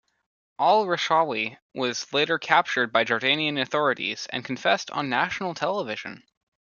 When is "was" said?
1.75-2.11